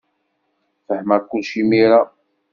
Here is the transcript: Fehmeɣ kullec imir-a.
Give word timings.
Fehmeɣ 0.87 1.21
kullec 1.29 1.51
imir-a. 1.61 2.01